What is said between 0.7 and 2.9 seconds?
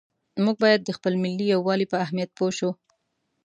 د خپل ملي یووالي په اهمیت پوه شو.